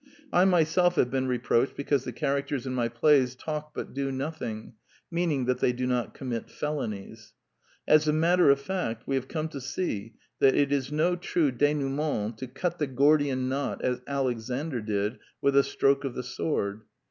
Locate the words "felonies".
6.49-7.33